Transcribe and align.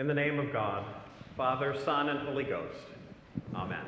In 0.00 0.06
the 0.06 0.14
name 0.14 0.38
of 0.38 0.50
God, 0.50 0.82
Father, 1.36 1.76
Son, 1.84 2.08
and 2.08 2.20
Holy 2.20 2.44
Ghost. 2.44 2.74
Amen. 3.54 3.84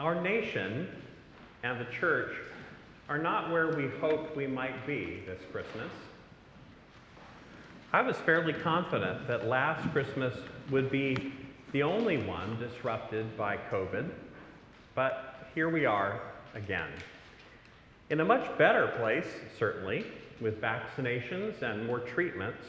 Our 0.00 0.20
nation 0.20 0.88
and 1.62 1.80
the 1.80 1.84
church 1.92 2.34
are 3.08 3.18
not 3.18 3.52
where 3.52 3.68
we 3.68 3.86
hoped 4.00 4.36
we 4.36 4.48
might 4.48 4.84
be 4.84 5.22
this 5.26 5.38
Christmas. 5.52 5.92
I 7.92 8.02
was 8.02 8.16
fairly 8.16 8.52
confident 8.52 9.28
that 9.28 9.46
last 9.46 9.88
Christmas 9.92 10.34
would 10.72 10.90
be 10.90 11.32
the 11.72 11.82
only 11.82 12.18
one 12.18 12.58
disrupted 12.58 13.36
by 13.36 13.56
COVID, 13.56 14.10
but 14.94 15.48
here 15.54 15.70
we 15.70 15.86
are 15.86 16.20
again. 16.54 16.90
In 18.10 18.20
a 18.20 18.24
much 18.24 18.58
better 18.58 18.88
place, 18.98 19.26
certainly, 19.58 20.04
with 20.38 20.60
vaccinations 20.60 21.62
and 21.62 21.86
more 21.86 22.00
treatments, 22.00 22.62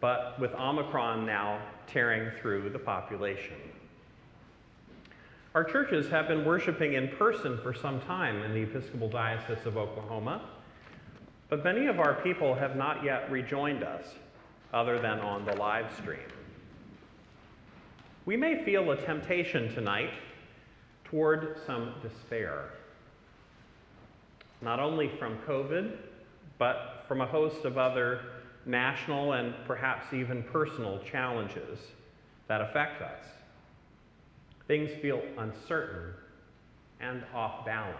but 0.00 0.38
with 0.38 0.52
Omicron 0.52 1.24
now 1.24 1.58
tearing 1.86 2.30
through 2.40 2.68
the 2.68 2.78
population. 2.78 3.56
Our 5.54 5.64
churches 5.64 6.08
have 6.10 6.28
been 6.28 6.44
worshiping 6.44 6.94
in 6.94 7.08
person 7.08 7.58
for 7.62 7.72
some 7.72 8.00
time 8.02 8.42
in 8.42 8.52
the 8.52 8.62
Episcopal 8.62 9.08
Diocese 9.08 9.64
of 9.64 9.78
Oklahoma, 9.78 10.42
but 11.48 11.64
many 11.64 11.86
of 11.86 11.98
our 11.98 12.14
people 12.14 12.54
have 12.54 12.76
not 12.76 13.04
yet 13.04 13.30
rejoined 13.30 13.82
us, 13.82 14.04
other 14.74 14.98
than 14.98 15.18
on 15.20 15.46
the 15.46 15.54
live 15.56 15.94
stream. 15.96 16.18
We 18.24 18.36
may 18.36 18.64
feel 18.64 18.88
a 18.92 18.96
temptation 18.96 19.74
tonight 19.74 20.12
toward 21.04 21.56
some 21.66 21.94
despair, 22.02 22.70
not 24.60 24.78
only 24.78 25.10
from 25.18 25.38
COVID, 25.38 25.96
but 26.56 27.04
from 27.08 27.20
a 27.20 27.26
host 27.26 27.64
of 27.64 27.78
other 27.78 28.20
national 28.64 29.32
and 29.32 29.54
perhaps 29.66 30.12
even 30.12 30.44
personal 30.44 31.00
challenges 31.00 31.80
that 32.46 32.60
affect 32.60 33.02
us. 33.02 33.24
Things 34.68 34.90
feel 35.02 35.20
uncertain 35.38 36.14
and 37.00 37.24
off 37.34 37.66
balance. 37.66 37.98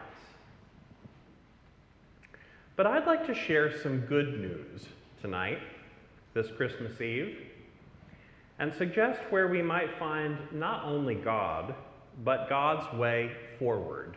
But 2.76 2.86
I'd 2.86 3.06
like 3.06 3.26
to 3.26 3.34
share 3.34 3.76
some 3.82 4.02
good 4.02 4.40
news 4.40 4.86
tonight, 5.20 5.58
this 6.32 6.46
Christmas 6.56 7.00
Eve, 7.00 7.38
and 8.62 8.72
suggest 8.72 9.20
where 9.30 9.48
we 9.48 9.60
might 9.60 9.98
find 9.98 10.38
not 10.52 10.84
only 10.84 11.16
God, 11.16 11.74
but 12.22 12.48
God's 12.48 12.96
way 12.96 13.32
forward 13.58 14.16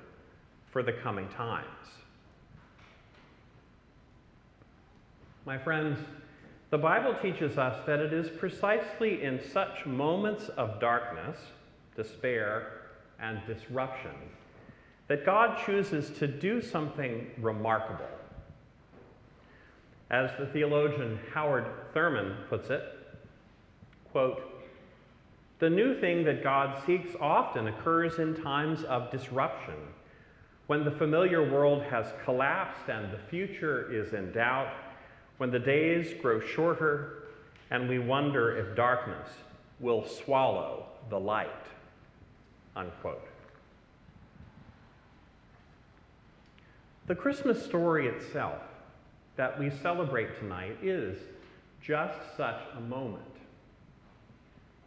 for 0.69 0.83
the 0.83 0.93
coming 0.93 1.27
times. 1.29 1.65
My 5.47 5.57
friends, 5.57 5.97
the 6.69 6.77
Bible 6.77 7.15
teaches 7.23 7.57
us 7.57 7.83
that 7.87 7.99
it 7.99 8.13
is 8.13 8.29
precisely 8.29 9.23
in 9.23 9.41
such 9.51 9.83
moments 9.87 10.49
of 10.49 10.79
darkness, 10.79 11.39
despair, 11.95 12.83
and 13.19 13.41
disruption 13.47 14.13
that 15.07 15.25
God 15.25 15.57
chooses 15.65 16.15
to 16.19 16.27
do 16.27 16.61
something 16.61 17.31
remarkable. 17.39 18.05
As 20.11 20.29
the 20.37 20.45
theologian 20.45 21.17
Howard 21.33 21.65
Thurman 21.95 22.35
puts 22.47 22.69
it, 22.69 22.94
quote, 24.15 24.63
the 25.59 25.69
new 25.69 25.99
thing 25.99 26.23
that 26.23 26.41
God 26.41 26.81
seeks 26.85 27.13
often 27.19 27.67
occurs 27.67 28.17
in 28.17 28.33
times 28.33 28.85
of 28.85 29.11
disruption, 29.11 29.73
when 30.67 30.85
the 30.85 30.91
familiar 30.91 31.43
world 31.43 31.83
has 31.83 32.13
collapsed 32.23 32.87
and 32.87 33.11
the 33.11 33.17
future 33.29 33.91
is 33.91 34.13
in 34.13 34.31
doubt, 34.31 34.69
when 35.35 35.51
the 35.51 35.59
days 35.59 36.13
grow 36.21 36.39
shorter 36.39 37.23
and 37.71 37.89
we 37.89 37.99
wonder 37.99 38.55
if 38.55 38.73
darkness 38.73 39.27
will 39.81 40.07
swallow 40.07 40.85
the 41.09 41.19
light. 41.19 41.49
Unquote. 42.73 43.27
The 47.07 47.15
Christmas 47.15 47.61
story 47.61 48.07
itself 48.07 48.61
that 49.35 49.59
we 49.59 49.69
celebrate 49.69 50.39
tonight 50.39 50.77
is 50.81 51.19
just 51.81 52.17
such 52.37 52.61
a 52.77 52.79
moment. 52.79 53.34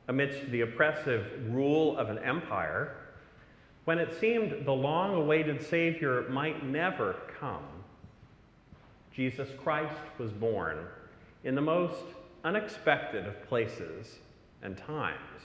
Amidst 0.09 0.51
the 0.51 0.63
oppressive 0.63 1.27
rule 1.51 1.97
of 1.99 2.09
an 2.09 2.19
empire, 2.19 2.97
when 3.85 3.99
it 3.99 4.19
seemed 4.19 4.67
the 4.67 4.73
long 4.73 5.15
awaited 5.15 5.63
Savior 5.63 6.27
might 6.31 6.65
never 6.65 7.17
come, 7.39 7.65
Jesus 9.13 9.49
Christ 9.63 10.01
was 10.19 10.33
born 10.33 10.79
in 11.45 11.55
the 11.55 11.61
most 11.61 12.05
unexpected 12.45 13.27
of 13.27 13.43
places 13.49 14.19
and 14.63 14.77
times. 14.77 15.43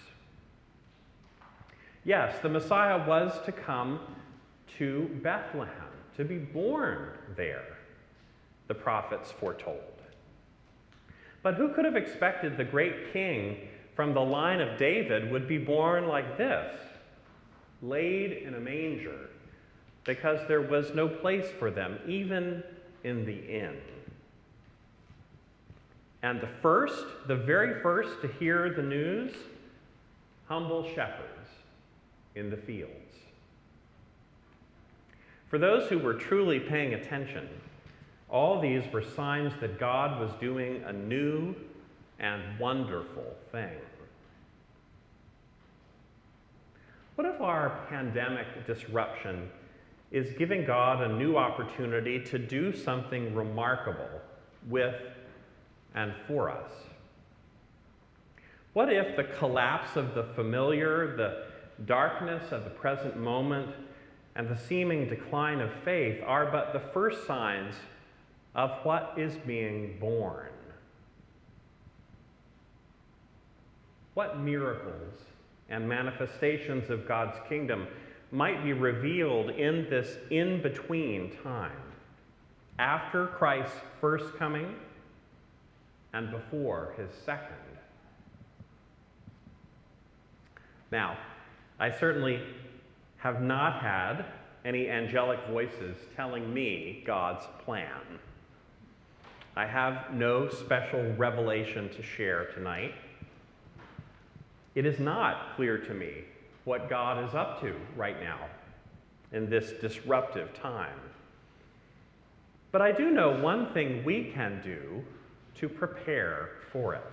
Yes, 2.06 2.36
the 2.42 2.50
Messiah 2.50 3.08
was 3.08 3.34
to 3.46 3.52
come 3.52 4.00
to 4.78 5.10
Bethlehem, 5.24 5.74
to 6.18 6.24
be 6.24 6.38
born 6.38 7.10
there, 7.36 7.78
the 8.68 8.74
prophets 8.74 9.32
foretold. 9.32 10.02
But 11.42 11.56
who 11.56 11.74
could 11.74 11.86
have 11.86 11.96
expected 11.96 12.58
the 12.58 12.64
great 12.64 13.12
king 13.14 13.58
from 13.96 14.14
the 14.14 14.22
line 14.22 14.62
of 14.62 14.78
David 14.78 15.32
would 15.32 15.48
be 15.48 15.58
born 15.58 16.08
like 16.08 16.38
this, 16.38 16.76
laid 17.82 18.32
in 18.32 18.56
a 18.56 18.60
manger, 18.60 19.30
because 20.04 20.40
there 20.48 20.62
was 20.62 20.94
no 20.94 21.08
place 21.08 21.50
for 21.60 21.70
them, 21.70 22.00
even 22.08 22.64
in 23.04 23.26
the 23.26 23.40
inn? 23.48 23.78
And 26.24 26.40
the 26.40 26.50
first, 26.62 27.06
the 27.28 27.36
very 27.36 27.82
first 27.82 28.22
to 28.22 28.28
hear 28.40 28.70
the 28.74 28.82
news, 28.82 29.34
humble 30.48 30.84
shepherds 30.94 31.50
in 32.36 32.50
the 32.50 32.58
fields. 32.58 32.94
For 35.50 35.60
those 35.60 35.88
who 35.90 36.00
were 36.00 36.16
truly 36.16 36.60
paying 36.60 36.96
attention, 36.96 37.48
all 38.30 38.60
these 38.60 38.84
were 38.92 39.04
signs 39.04 39.54
that 39.60 39.80
God 39.80 40.20
was 40.20 40.32
doing 40.40 40.82
a 40.88 40.94
new 40.94 41.54
and 42.20 42.42
wonderful 42.60 43.36
thing. 43.52 43.78
What 47.16 47.28
if 47.28 47.42
our 47.42 47.86
pandemic 47.90 48.66
disruption 48.66 49.50
is 50.12 50.32
giving 50.38 50.66
God 50.66 51.02
a 51.02 51.16
new 51.16 51.38
opportunity 51.38 52.20
to 52.26 52.40
do 52.40 52.76
something 52.76 53.36
remarkable 53.36 54.22
with 54.70 54.96
and 55.96 56.14
for 56.28 56.50
us? 56.50 56.72
What 58.74 58.92
if 58.92 59.16
the 59.16 59.26
collapse 59.26 59.96
of 59.96 60.16
the 60.16 60.24
familiar, 60.36 61.16
the 61.16 61.46
darkness 61.86 62.52
of 62.52 62.64
the 62.64 62.70
present 62.72 63.18
moment, 63.18 63.70
and 64.36 64.50
the 64.50 64.58
seeming 64.58 65.08
decline 65.08 65.60
of 65.62 65.72
faith 65.86 66.20
are 66.26 66.48
but 66.52 66.74
the 66.74 66.80
first 66.80 67.28
signs 67.28 67.76
of 68.56 68.72
what 68.84 69.14
is 69.18 69.36
being 69.46 69.98
born? 70.00 70.53
What 74.14 74.40
miracles 74.40 75.16
and 75.70 75.88
manifestations 75.88 76.90
of 76.90 77.08
God's 77.08 77.38
kingdom 77.50 77.88
might 78.32 78.64
be 78.64 78.74
revealed 78.74 79.50
in 79.52 79.90
this 79.90 80.18
in 80.30 80.62
between 80.62 81.32
time, 81.44 81.72
after 82.80 83.28
Christ's 83.28 83.76
first 84.02 84.36
coming 84.36 84.76
and 86.14 86.32
before 86.32 86.94
his 86.98 87.10
second? 87.26 87.56
Now, 90.92 91.18
I 91.80 91.90
certainly 91.90 92.40
have 93.18 93.42
not 93.42 93.82
had 93.82 94.26
any 94.64 94.90
angelic 94.90 95.40
voices 95.50 95.98
telling 96.16 96.54
me 96.54 97.04
God's 97.06 97.46
plan. 97.66 98.20
I 99.56 99.66
have 99.66 100.14
no 100.14 100.50
special 100.50 101.14
revelation 101.14 101.90
to 101.90 102.04
share 102.04 102.46
tonight. 102.54 102.94
It 104.76 104.86
is 104.86 105.00
not 105.00 105.56
clear 105.56 105.78
to 105.78 105.94
me 105.94 106.24
what 106.66 106.90
God 106.90 107.28
is 107.28 107.36
up 107.36 107.62
to 107.62 107.76
right 107.96 108.20
now 108.22 108.40
in 109.32 109.50
this 109.50 109.72
disruptive 109.82 110.54
time. 110.54 111.00
But 112.72 112.82
I 112.82 112.92
do 112.92 113.12
know 113.12 113.40
one 113.40 113.72
thing 113.74 114.04
we 114.04 114.32
can 114.34 114.62
do 114.64 115.04
to 115.56 115.70
prepare 115.70 116.50
for 116.72 116.96
it. 116.96 117.06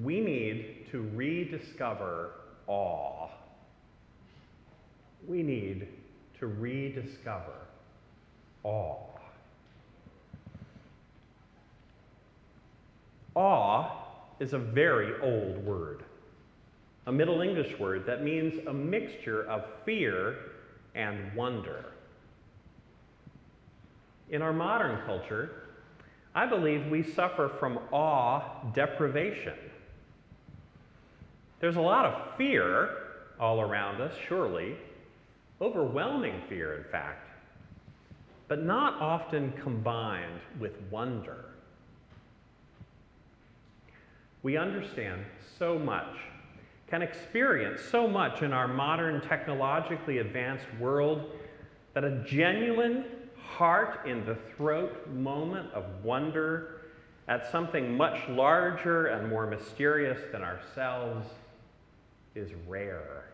We 0.00 0.20
need 0.20 0.86
to 0.90 1.08
rediscover 1.14 2.32
awe. 2.66 3.28
We 5.26 5.42
need 5.42 5.88
to 6.38 6.46
rediscover 6.46 7.54
awe. 8.62 8.98
Awe 13.34 14.03
is 14.40 14.52
a 14.52 14.58
very 14.58 15.20
old 15.20 15.64
word. 15.64 16.04
a 17.06 17.12
Middle 17.12 17.42
English 17.42 17.78
word 17.78 18.06
that 18.06 18.22
means 18.22 18.54
a 18.66 18.72
mixture 18.72 19.44
of 19.44 19.64
fear 19.84 20.36
and 20.94 21.34
wonder. 21.34 21.84
In 24.30 24.40
our 24.42 24.52
modern 24.52 25.04
culture, 25.04 25.68
I 26.34 26.46
believe 26.46 26.86
we 26.86 27.02
suffer 27.02 27.50
from 27.60 27.78
awe 27.92 28.64
deprivation. 28.72 29.54
There's 31.60 31.76
a 31.76 31.80
lot 31.80 32.06
of 32.06 32.36
fear 32.36 32.90
all 33.38 33.60
around 33.60 34.00
us, 34.00 34.14
surely, 34.28 34.76
overwhelming 35.60 36.42
fear, 36.48 36.76
in 36.76 36.84
fact, 36.84 37.28
but 38.48 38.62
not 38.62 39.00
often 39.00 39.52
combined 39.62 40.40
with 40.58 40.72
wonder. 40.90 41.53
We 44.44 44.58
understand 44.58 45.24
so 45.58 45.78
much, 45.78 46.16
can 46.86 47.00
experience 47.00 47.80
so 47.80 48.06
much 48.06 48.42
in 48.42 48.52
our 48.52 48.68
modern 48.68 49.22
technologically 49.22 50.18
advanced 50.18 50.66
world 50.78 51.32
that 51.94 52.04
a 52.04 52.22
genuine 52.26 53.06
heart 53.38 54.06
in 54.06 54.26
the 54.26 54.34
throat 54.34 55.08
moment 55.08 55.72
of 55.72 55.86
wonder 56.04 56.82
at 57.26 57.50
something 57.50 57.96
much 57.96 58.28
larger 58.28 59.06
and 59.06 59.30
more 59.30 59.46
mysterious 59.46 60.20
than 60.30 60.42
ourselves 60.42 61.26
is 62.34 62.50
rare. 62.68 63.24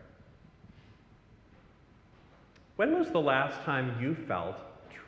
When 2.77 2.97
was 2.97 3.11
the 3.11 3.19
last 3.19 3.61
time 3.65 4.01
you 4.01 4.15
felt 4.15 4.55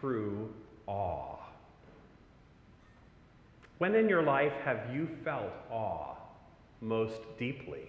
true 0.02 0.54
awe? 0.86 1.43
When 3.84 3.96
in 3.96 4.08
your 4.08 4.24
life 4.24 4.54
have 4.64 4.96
you 4.96 5.10
felt 5.26 5.52
awe 5.70 6.16
most 6.80 7.20
deeply? 7.38 7.82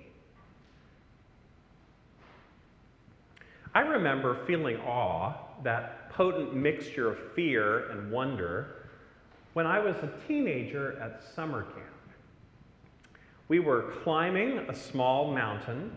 I 3.77 3.83
remember 3.83 4.45
feeling 4.45 4.77
awe, 4.79 5.35
that 5.63 6.11
potent 6.11 6.53
mixture 6.53 7.09
of 7.13 7.17
fear 7.35 7.91
and 7.91 8.11
wonder, 8.11 8.89
when 9.53 9.69
I 9.69 9.79
was 9.79 9.95
a 9.99 10.11
teenager 10.27 10.99
at 11.01 11.23
summer 11.23 11.63
camp. 11.63 12.11
We 13.47 13.61
were 13.61 13.93
climbing 14.03 14.67
a 14.69 14.75
small 14.75 15.33
mountain 15.33 15.93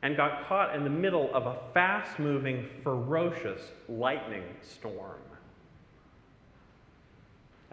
and 0.00 0.16
got 0.16 0.48
caught 0.48 0.74
in 0.74 0.82
the 0.82 0.88
middle 0.88 1.28
of 1.34 1.44
a 1.44 1.58
fast 1.74 2.18
moving, 2.18 2.70
ferocious 2.82 3.70
lightning 3.86 4.44
storm. 4.62 5.20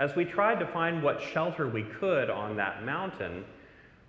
As 0.01 0.15
we 0.15 0.25
tried 0.25 0.59
to 0.61 0.65
find 0.65 1.03
what 1.03 1.21
shelter 1.21 1.67
we 1.67 1.83
could 1.83 2.31
on 2.31 2.55
that 2.55 2.83
mountain, 2.83 3.45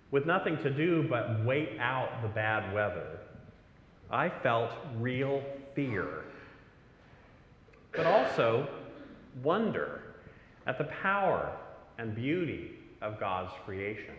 with 0.09 0.25
nothing 0.25 0.57
to 0.63 0.71
do 0.71 1.07
but 1.07 1.45
wait 1.45 1.77
out 1.79 2.09
the 2.23 2.27
bad 2.29 2.73
weather, 2.73 3.19
I 4.09 4.27
felt 4.27 4.71
real 4.97 5.43
fear, 5.75 6.23
but 7.91 8.07
also 8.07 8.67
wonder 9.43 10.15
at 10.65 10.79
the 10.79 10.85
power 10.85 11.55
and 11.99 12.15
beauty 12.15 12.71
of 13.03 13.19
God's 13.19 13.53
creation. 13.63 14.15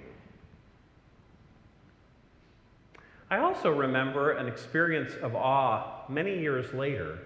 I 3.32 3.38
also 3.38 3.70
remember 3.70 4.30
an 4.30 4.46
experience 4.46 5.14
of 5.20 5.34
awe 5.34 6.04
many 6.08 6.38
years 6.38 6.72
later 6.72 7.18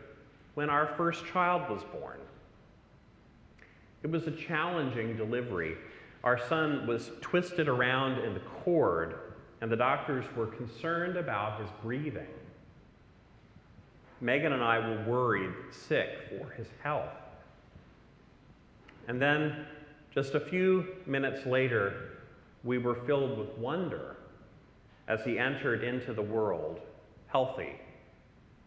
when 0.55 0.71
our 0.71 0.87
first 0.97 1.27
child 1.27 1.69
was 1.69 1.83
born. 1.93 2.19
It 4.03 4.11
was 4.11 4.27
a 4.27 4.31
challenging 4.31 5.17
delivery. 5.17 5.77
Our 6.25 6.39
son 6.49 6.87
was 6.87 7.11
twisted 7.21 7.69
around 7.69 8.19
in 8.21 8.35
the 8.35 8.41
cord, 8.41 9.17
and 9.61 9.71
the 9.71 9.77
doctors 9.77 10.25
were 10.37 10.47
concerned 10.47 11.17
about 11.17 11.61
his 11.61 11.71
breathing. 11.83 12.27
Megan 14.21 14.53
and 14.53 14.63
I 14.63 14.79
were 14.79 15.05
worried 15.05 15.53
sick 15.71 16.11
for 16.29 16.51
his 16.53 16.67
health. 16.83 17.13
And 19.07 19.21
then, 19.23 19.67
just 20.13 20.35
a 20.35 20.41
few 20.41 20.87
minutes 21.07 21.47
later, 21.47 22.19
we 22.65 22.79
were 22.79 22.95
filled 22.95 23.39
with 23.39 23.57
wonder 23.59 24.17
as 25.07 25.25
he 25.25 25.39
entered 25.39 25.83
into 25.83 26.13
the 26.13 26.23
world 26.23 26.81
healthy 27.29 27.81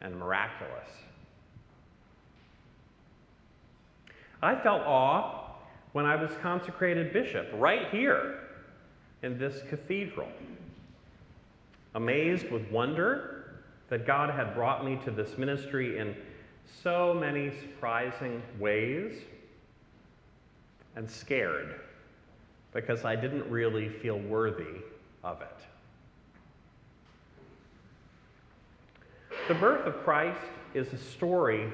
and 0.01 0.16
miraculous. 0.18 0.89
I 4.42 4.56
felt 4.56 4.82
awe 4.84 5.52
when 5.94 6.06
I 6.06 6.16
was 6.16 6.32
consecrated 6.42 7.14
bishop 7.14 7.48
right 7.54 7.90
here 7.90 8.40
in 9.24 9.38
this 9.38 9.62
cathedral. 9.70 10.30
Amazed 11.94 12.50
with 12.50 12.70
wonder 12.72 13.62
that 13.90 14.08
God 14.08 14.30
had 14.30 14.56
brought 14.56 14.86
me 14.86 14.98
to 15.04 15.12
this 15.12 15.38
ministry 15.38 16.00
in 16.00 16.16
so 16.82 17.14
many 17.14 17.52
surprising 17.60 18.42
ways, 18.60 19.22
and 20.96 21.10
scared 21.10 21.82
because 22.74 23.06
I 23.06 23.16
didn't 23.16 23.50
really 23.50 23.90
feel 23.90 24.20
worthy 24.20 24.82
of 25.24 25.42
it. 25.42 25.48
The 29.48 29.54
birth 29.56 29.86
of 29.86 29.96
Christ 30.04 30.40
is 30.74 30.92
a 30.94 30.98
story 30.98 31.72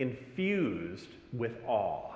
infused 0.00 1.08
with 1.32 1.52
awe. 1.66 2.14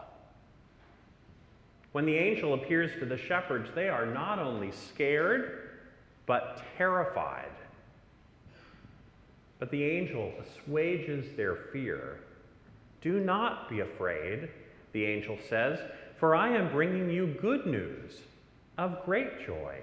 When 1.93 2.07
the 2.07 2.17
angel 2.17 2.55
appears 2.55 2.91
to 2.99 3.07
the 3.07 3.17
shepherds, 3.17 3.71
they 3.75 3.89
are 3.89 4.07
not 4.07 4.41
only 4.41 4.73
scared, 4.73 5.71
but 6.27 6.63
terrified. 6.77 7.53
But 9.61 9.71
the 9.71 9.85
angel 9.85 10.33
assuages 10.41 11.37
their 11.37 11.55
fear. 11.73 12.19
Do 13.01 13.21
not 13.21 13.69
be 13.69 13.81
afraid, 13.81 14.49
the 14.93 15.05
angel 15.05 15.39
says, 15.49 15.79
for 16.19 16.35
I 16.35 16.49
am 16.49 16.73
bringing 16.73 17.11
you 17.11 17.37
good 17.41 17.67
news 17.67 18.19
of 18.79 19.05
great 19.05 19.47
joy. 19.47 19.79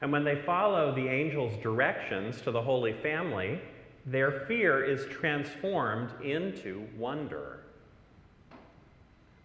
And 0.00 0.12
when 0.12 0.24
they 0.24 0.42
follow 0.42 0.94
the 0.94 1.08
angel's 1.08 1.56
directions 1.62 2.40
to 2.42 2.50
the 2.50 2.62
Holy 2.62 2.92
Family, 3.02 3.60
their 4.06 4.30
fear 4.46 4.84
is 4.84 5.04
transformed 5.06 6.10
into 6.22 6.86
wonder. 6.96 7.58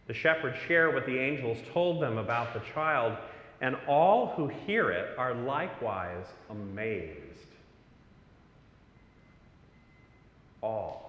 The 0.05 0.13
shepherds 0.13 0.57
share 0.67 0.91
what 0.91 1.07
the 1.07 1.17
angels 1.17 1.57
told 1.73 2.01
them 2.01 2.19
about 2.19 2.53
the 2.53 2.61
child, 2.73 3.17
and 3.59 3.75
all 3.87 4.33
who 4.35 4.47
hear 4.47 4.91
it 4.91 5.17
are 5.17 5.33
likewise 5.33 6.25
amazed. 6.49 7.17
Awe. 10.61 10.99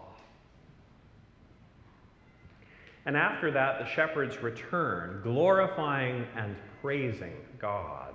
And 3.05 3.17
after 3.17 3.51
that, 3.51 3.81
the 3.81 3.87
shepherds 3.87 4.39
return, 4.43 5.21
glorifying 5.23 6.27
and 6.37 6.57
praising 6.81 7.35
God. 7.59 8.15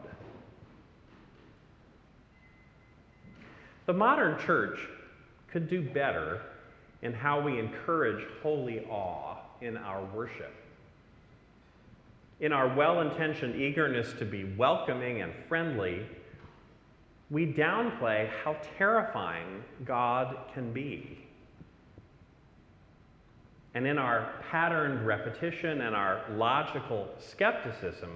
The 3.85 3.93
modern 3.93 4.39
church 4.39 4.79
could 5.51 5.69
do 5.69 5.81
better 5.81 6.41
in 7.01 7.13
how 7.13 7.39
we 7.39 7.59
encourage 7.59 8.25
holy 8.41 8.85
awe 8.85 9.37
in 9.61 9.77
our 9.77 10.03
worship. 10.05 10.53
In 12.39 12.51
our 12.51 12.75
well 12.75 13.01
intentioned 13.01 13.55
eagerness 13.55 14.13
to 14.19 14.25
be 14.25 14.43
welcoming 14.57 15.21
and 15.21 15.33
friendly, 15.47 16.05
we 17.29 17.45
downplay 17.45 18.29
how 18.43 18.55
terrifying 18.77 19.63
God 19.85 20.37
can 20.53 20.71
be. 20.71 21.19
And 23.73 23.85
in 23.85 23.97
our 23.97 24.33
patterned 24.49 25.05
repetition 25.05 25.81
and 25.81 25.95
our 25.95 26.21
logical 26.31 27.09
skepticism, 27.19 28.09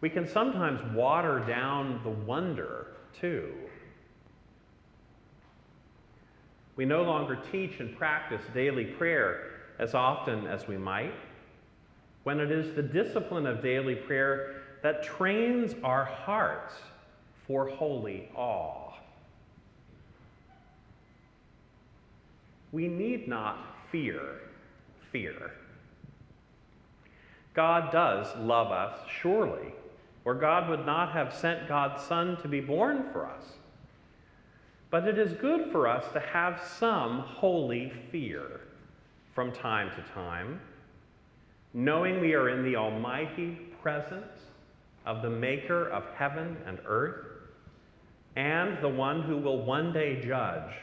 we 0.00 0.08
can 0.08 0.26
sometimes 0.26 0.80
water 0.94 1.40
down 1.40 2.00
the 2.02 2.10
wonder 2.10 2.88
too. 3.20 3.52
We 6.76 6.84
no 6.84 7.02
longer 7.02 7.38
teach 7.50 7.80
and 7.80 7.96
practice 7.96 8.42
daily 8.54 8.84
prayer 8.84 9.50
as 9.78 9.94
often 9.94 10.46
as 10.46 10.66
we 10.66 10.76
might, 10.76 11.14
when 12.24 12.40
it 12.40 12.50
is 12.50 12.74
the 12.74 12.82
discipline 12.82 13.46
of 13.46 13.62
daily 13.62 13.94
prayer 13.94 14.62
that 14.82 15.02
trains 15.02 15.74
our 15.82 16.04
hearts 16.04 16.74
for 17.46 17.68
holy 17.68 18.28
awe. 18.34 18.92
We 22.70 22.88
need 22.88 23.28
not 23.28 23.58
fear 23.90 24.40
fear. 25.12 25.52
God 27.54 27.92
does 27.92 28.34
love 28.38 28.72
us, 28.72 28.98
surely, 29.20 29.74
or 30.24 30.34
God 30.34 30.70
would 30.70 30.86
not 30.86 31.12
have 31.12 31.34
sent 31.34 31.68
God's 31.68 32.02
Son 32.02 32.38
to 32.38 32.48
be 32.48 32.60
born 32.60 33.04
for 33.12 33.26
us. 33.26 33.44
But 34.92 35.08
it 35.08 35.18
is 35.18 35.32
good 35.32 35.72
for 35.72 35.88
us 35.88 36.04
to 36.12 36.20
have 36.20 36.60
some 36.78 37.20
holy 37.20 37.90
fear 38.10 38.60
from 39.34 39.50
time 39.50 39.90
to 39.96 40.12
time, 40.12 40.60
knowing 41.72 42.20
we 42.20 42.34
are 42.34 42.50
in 42.50 42.62
the 42.62 42.76
almighty 42.76 43.58
presence 43.80 44.38
of 45.06 45.22
the 45.22 45.30
Maker 45.30 45.88
of 45.88 46.04
heaven 46.14 46.58
and 46.66 46.78
earth, 46.84 47.24
and 48.36 48.76
the 48.82 48.88
one 48.88 49.22
who 49.22 49.38
will 49.38 49.64
one 49.64 49.94
day 49.94 50.20
judge 50.20 50.74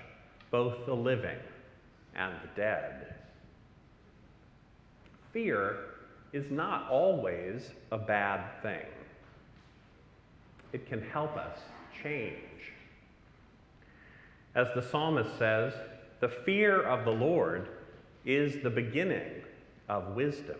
both 0.49 0.87
the 0.87 0.95
living 0.95 1.37
and 2.15 2.33
the 2.41 2.49
dead. 2.59 3.13
Fear 5.31 5.77
is 6.33 6.49
not 6.49 6.89
always 6.89 7.69
a 7.91 7.97
bad 7.99 8.59
thing. 8.63 8.87
It 10.73 10.87
can 10.89 10.99
help 10.99 11.37
us 11.37 11.59
change. 12.01 12.48
As 14.55 14.67
the 14.73 14.81
psalmist 14.81 15.37
says, 15.37 15.73
the 16.19 16.29
fear 16.29 16.81
of 16.81 17.05
the 17.05 17.11
Lord 17.11 17.69
is 18.25 18.61
the 18.61 18.69
beginning 18.69 19.43
of 19.87 20.15
wisdom. 20.15 20.57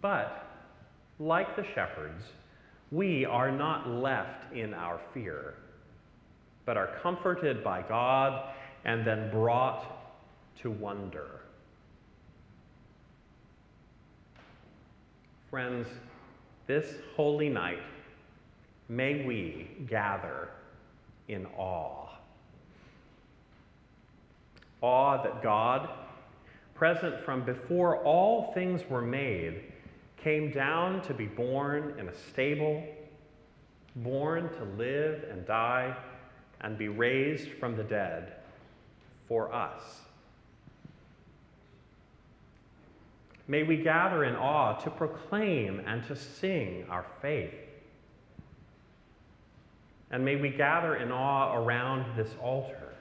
But, 0.00 0.46
like 1.18 1.56
the 1.56 1.64
shepherds, 1.74 2.24
we 2.90 3.24
are 3.24 3.50
not 3.50 3.88
left 3.88 4.52
in 4.52 4.74
our 4.74 5.00
fear, 5.14 5.54
but 6.66 6.76
are 6.76 6.98
comforted 7.02 7.64
by 7.64 7.82
God 7.82 8.52
and 8.84 9.06
then 9.06 9.30
brought 9.30 9.86
to 10.60 10.70
wonder. 10.70 11.40
Friends, 15.50 15.86
this 16.66 16.94
holy 17.16 17.48
night, 17.48 17.82
may 18.88 19.24
we 19.24 19.68
gather 19.86 20.48
in 21.28 21.46
awe. 21.56 22.08
Awe 24.80 25.22
that 25.22 25.42
God, 25.42 25.88
present 26.74 27.24
from 27.24 27.44
before 27.44 28.02
all 28.04 28.52
things 28.52 28.82
were 28.88 29.02
made, 29.02 29.62
came 30.16 30.50
down 30.50 31.00
to 31.02 31.14
be 31.14 31.26
born 31.26 31.94
in 31.98 32.08
a 32.08 32.14
stable, 32.14 32.84
born 33.96 34.48
to 34.54 34.64
live 34.76 35.24
and 35.30 35.46
die 35.46 35.96
and 36.60 36.78
be 36.78 36.88
raised 36.88 37.48
from 37.60 37.76
the 37.76 37.84
dead 37.84 38.34
for 39.28 39.52
us. 39.52 40.00
May 43.48 43.64
we 43.64 43.76
gather 43.76 44.24
in 44.24 44.36
awe 44.36 44.74
to 44.74 44.90
proclaim 44.90 45.82
and 45.86 46.06
to 46.06 46.16
sing 46.16 46.86
our 46.88 47.04
faith. 47.20 47.54
And 50.12 50.24
may 50.24 50.36
we 50.36 50.50
gather 50.50 50.96
in 50.96 51.10
awe 51.10 51.56
around 51.56 52.16
this 52.16 52.30
altar 52.40 52.92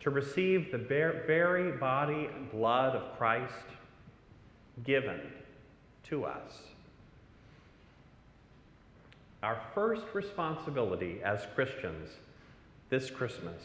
to 0.00 0.10
receive 0.10 0.70
the 0.70 0.78
very 0.78 1.72
body 1.72 2.28
and 2.34 2.50
blood 2.50 2.94
of 2.94 3.16
Christ 3.16 3.52
given 4.84 5.20
to 6.04 6.24
us. 6.24 6.52
Our 9.42 9.60
first 9.74 10.04
responsibility 10.12 11.20
as 11.24 11.46
Christians 11.54 12.10
this 12.88 13.10
Christmas 13.10 13.62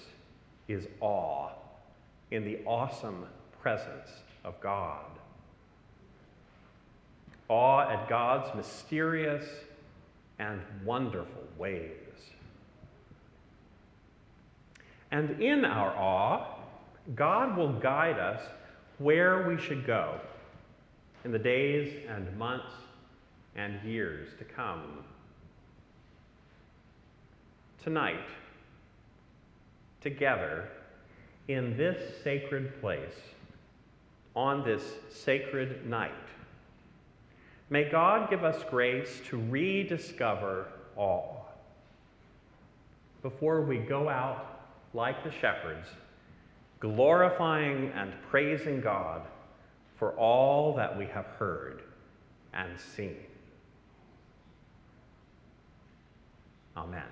is 0.67 0.87
awe 0.99 1.49
in 2.31 2.43
the 2.43 2.59
awesome 2.65 3.25
presence 3.61 4.09
of 4.43 4.59
God. 4.61 5.05
Awe 7.49 7.89
at 7.89 8.09
God's 8.09 8.55
mysterious 8.55 9.45
and 10.39 10.61
wonderful 10.83 11.43
ways. 11.57 12.00
And 15.11 15.41
in 15.41 15.65
our 15.65 15.93
awe, 15.95 16.45
God 17.15 17.57
will 17.57 17.73
guide 17.73 18.17
us 18.17 18.41
where 18.97 19.47
we 19.47 19.57
should 19.57 19.85
go 19.85 20.19
in 21.25 21.31
the 21.31 21.39
days 21.39 21.93
and 22.07 22.37
months 22.37 22.73
and 23.55 23.81
years 23.83 24.29
to 24.39 24.45
come. 24.45 25.03
Tonight, 27.83 28.27
together 29.99 30.69
in 31.47 31.75
this 31.75 32.23
sacred 32.23 32.79
place, 32.79 33.19
on 34.35 34.63
this 34.63 34.83
sacred 35.11 35.85
night, 35.85 36.11
may 37.69 37.89
God 37.89 38.29
give 38.29 38.43
us 38.43 38.63
grace 38.69 39.19
to 39.27 39.37
rediscover 39.37 40.67
awe 40.95 41.41
before 43.21 43.61
we 43.61 43.77
go 43.77 44.07
out 44.07 44.50
like 44.93 45.23
the 45.23 45.31
shepherds, 45.31 45.87
glorifying 46.79 47.91
and 47.95 48.13
praising 48.29 48.81
God 48.81 49.21
for 49.97 50.11
all 50.13 50.73
that 50.75 50.97
we 50.97 51.05
have 51.05 51.25
heard 51.25 51.83
and 52.53 52.79
seen. 52.79 53.17
Amen. 56.75 57.03